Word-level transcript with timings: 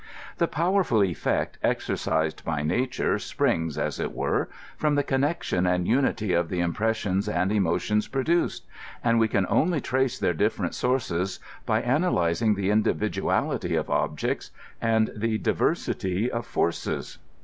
The 0.39 0.47
powerful 0.47 1.01
efiect 1.01 1.57
exercised 1.61 2.43
by 2.43 2.63
nature 2.63 3.19
springs, 3.19 3.77
as 3.77 3.99
it 3.99 4.13
were, 4.15 4.49
from 4.75 4.95
the 4.95 5.03
connection 5.03 5.67
and 5.67 5.87
unity 5.87 6.33
of 6.33 6.49
the 6.49 6.59
impressions 6.59 7.29
and 7.29 7.51
emo 7.51 7.77
tions 7.77 8.07
produced; 8.07 8.65
and 9.03 9.19
we 9.19 9.27
can 9.27 9.45
only 9.47 9.79
trace 9.79 10.17
their 10.17 10.33
diflerent 10.33 10.73
sources 10.73 11.39
by 11.67 11.83
analyzing 11.83 12.55
the 12.55 12.71
individuality 12.71 13.75
of 13.75 13.91
objects 13.91 14.49
and 14.81 15.11
the 15.15 15.37
diversity 15.37 16.31
of 16.31 16.47
forces. 16.47 17.19